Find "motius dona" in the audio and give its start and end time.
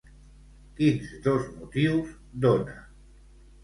1.61-2.79